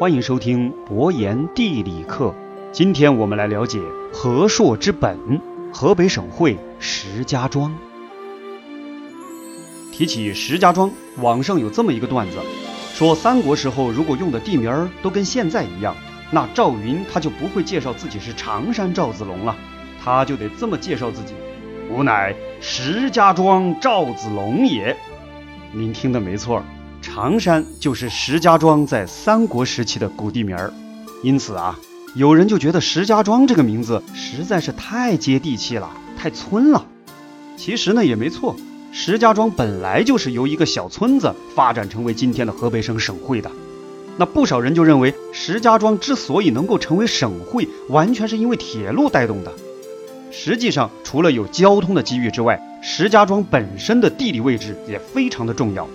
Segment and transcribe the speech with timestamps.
[0.00, 2.34] 欢迎收听博言地理课。
[2.72, 3.78] 今天我们来了解
[4.10, 5.18] 河朔之本——
[5.74, 7.76] 河北省会石家庄。
[9.92, 12.38] 提起石家庄，网上有这么一个段子，
[12.94, 15.94] 说三国时候如果用的地名都跟现在一样，
[16.30, 19.54] 那赵云他就不会介绍自己是常山赵子龙了，
[20.02, 21.34] 他就得这么介绍自己
[21.92, 24.96] ：“吾乃石家庄赵子龙也。”
[25.76, 26.64] 您听的没错。
[27.12, 30.72] 常山就是石家庄在三国时期的古地名儿，
[31.24, 31.76] 因此啊，
[32.14, 36.86] 有人就觉得石家庄这个名字实在是太接地气了，太村了。
[37.56, 38.54] 其实呢也没错，
[38.92, 43.50] 石家庄本来就是由一个小村子发展成为今天的河北省省会的。
[44.16, 49.52] 那不少人就认为，石家庄之所以能够成为省会，完全是因为铁路带动的。
[50.30, 55.88] 实际上，除了有交通的机遇之外，石家庄本身的地理位置也非常的重要。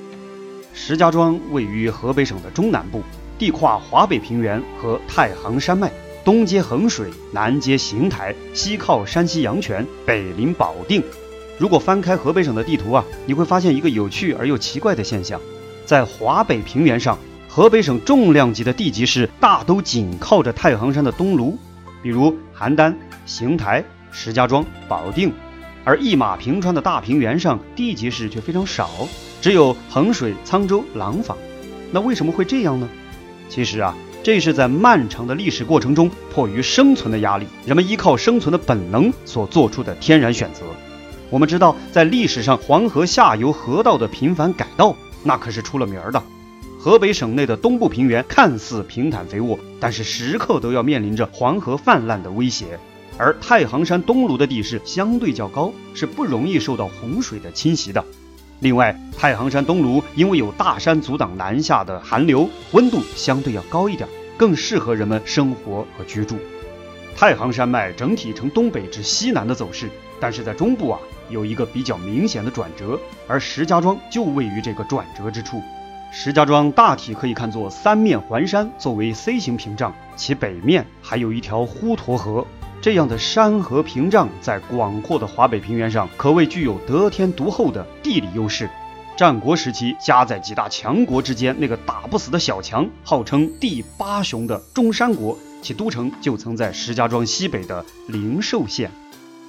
[0.78, 3.02] 石家庄位于河北省的中南部，
[3.40, 5.90] 地跨华北平原和太行山脉，
[6.26, 11.02] 东接衡水，南接邢台，西靠山西阳泉，北临保定。
[11.58, 15.40] 如果翻开河北省的地图啊，你会发现一个有趣而又奇怪的现象：
[15.86, 21.56] 在华北平原上，河北省重量级的地级市大都紧靠着太行山的东麓，
[22.04, 22.94] 比如邯郸、
[23.26, 23.82] 邢台、
[24.12, 25.30] 石家庄、保定；
[25.86, 28.90] 而一马平川的大平原上，地级市却非常少。
[29.40, 31.38] 只有衡水、沧州、廊坊，
[31.92, 32.90] 那为什么会这样呢？
[33.48, 40.64] 其实啊，这是在漫长的历史过程中，迫于生存的压力，人们依靠生存的本能所做出的天然选择。
[41.30, 46.22] 我们知道，在历史上黄河下游河道的频繁改道，那可是出了名儿的。
[46.80, 52.80] 河北省内的东部平原看似平坦肥沃，但是时刻都要面临着黄河泛滥的威胁。
[53.18, 58.04] 而太行山东麓的地势相对较高，是不容易受到洪水的侵袭的。
[58.60, 64.08] 另外，太行山东麓因为有大山阻挡南下的寒流，温度相对要高一点，
[64.38, 66.38] 更适合人们生活和居住。
[67.16, 69.90] 太行山脉整体呈东北至西南的走势，
[70.20, 71.00] 但是在中部啊
[71.30, 75.62] 有一个比较明显的转折，而石家庄就位于这个转折之处。
[76.12, 82.46] 石家庄大体可以看作三面环山作为 C 型屏障，其北面还有一条滹沱河。
[82.86, 88.70] 这样的山河屏障，在广阔的华北平原上，可谓具有得天独厚的地理优势。
[89.18, 98.92] 战国时期，夹在几大强国之间那个打不死的小强，号称第八雄的中山国，其都城就曾在石家庄西北的灵寿县。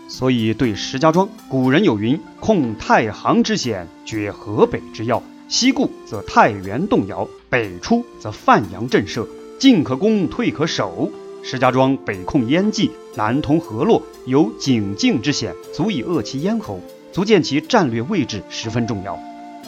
[0.09, 5.23] 所以，对石家庄，古人有云：“控太行之险，决河北之要。
[5.47, 9.27] 西固则太原动摇，北出则范阳震慑，
[9.59, 11.13] 进可攻，退可守。”
[11.49, 16.81] 石家庄北控燕蓟，南通河洛，有井陉之险，足以扼其咽喉，
[17.13, 19.17] 足见其战略位置十分重要。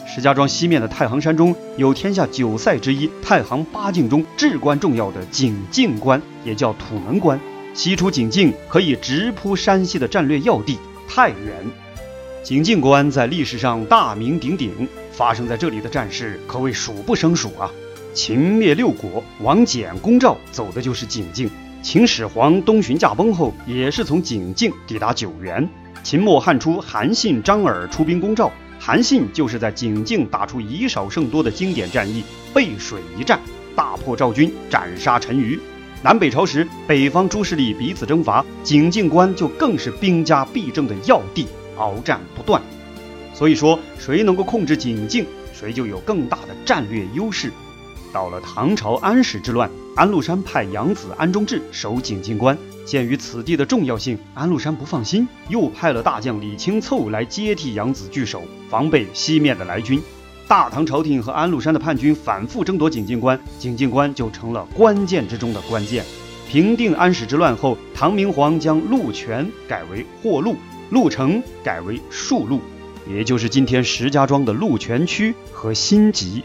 [0.05, 7.39] 石家庄西面的太行山中有天下九塞之一太行八境中至关重要的井陉关，也叫土门关。
[7.73, 11.65] 西出井陉，可以直扑山西的战略要地太原。
[12.43, 17.71] 井陉关在历史上大名鼎鼎，发生在这里的战事可谓数不胜数啊！
[18.13, 21.47] 秦灭六国，王翦攻赵，走的就是井陉。
[21.81, 25.67] 秦始皇东巡驾崩后，也是从井陉抵达九原。
[26.03, 32.23] 秦末汉初，韩信、张耳出兵攻赵，韩信就是在井陉打出以少胜多的经典战役——
[32.53, 33.39] 背水一战，
[33.75, 35.57] 大破赵军，斩杀陈馀。
[36.03, 41.47] 南北朝时，北方诸势力彼此征伐，井陉关就更是兵家必争的要地，
[41.77, 42.61] 鏖战不断。
[43.33, 47.51] 所以说，谁能够控制井陉，谁就有更大的战略优势。
[48.11, 52.57] 到了唐朝安史之乱，安禄山派养子安忠志守井陉关。
[52.85, 60.01] 鉴于此地的重要性，安禄山不放心，又派了大将李清凑来接替养子据守，防备西面的来军。
[60.47, 66.03] 大唐朝廷和安禄山的叛军反复争夺井陉关，井陉关就成了关键之中的关键。
[66.47, 70.55] 平定安史之乱后，唐明皇将鹿泉改为霍鹿，
[70.89, 72.59] 鹿城改为树鹿，
[73.07, 76.43] 也就是今天石家庄的鹿泉区和新集。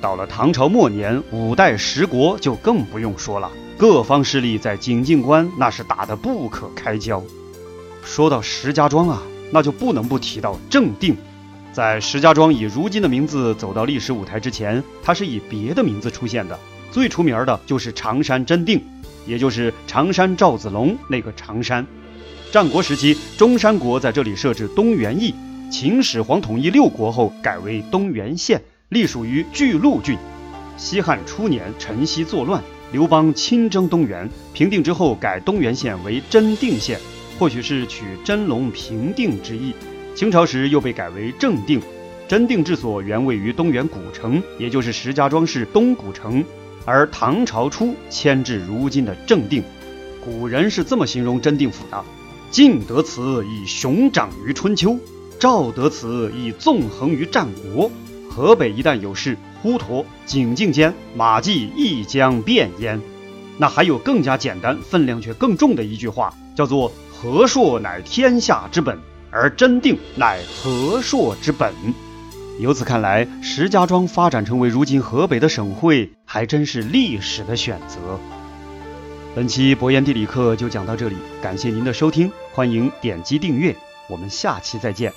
[0.00, 7.22] 到了唐朝末年，五代十国就更不用说了，各方势力在井陉关那是打得不可开交。
[8.04, 11.16] 说到石家庄啊，那就不能不提到正定。
[11.72, 16.58] 在石家庄以如今的名字走到历史舞台之前，它是以别的名字出现的。
[16.90, 18.80] 最出名的就是常山真定，
[19.26, 21.86] 也就是常山赵子龙那个常山。
[22.50, 25.34] 战国时期，中山国在这里设置东原邑，
[25.70, 28.62] 秦始皇统一六国后改为东原县。
[28.88, 30.16] 隶属于巨鹿郡。
[30.76, 32.62] 西汉初年，陈豨作乱，
[32.92, 37.00] 刘邦亲征东原，平定之后改东原县为真定县，
[37.36, 39.74] 或许是取真龙平定之意。
[40.14, 41.80] 清朝时又被改为正定。
[42.28, 46.44] 真定治所原位于东原古城，也就是石家庄市东古城。
[46.84, 49.62] 而唐朝初迁至如今的正定。
[50.24, 52.04] 古人是这么形容真定府的：
[52.50, 54.96] 晋得此以雄长于春秋，
[55.38, 57.90] 赵得此以纵横于战国。
[58.36, 59.34] 河北一旦有事，
[59.64, 63.00] 滹沱、景靖间，马季亦将变焉。
[63.56, 68.98] 那还有更加简单、分量却更重的一句话，叫做“和硕乃天下之本，
[69.30, 71.72] 而真定乃和硕之本”。
[72.60, 78.20] 由此看来，石家庄发展成为如今河北的省会，还真是历史的选择。
[79.34, 83.74] 本期博言地理课就讲到这里，感谢您的收听，欢迎点击订阅，
[84.10, 85.10] 我们下期再见。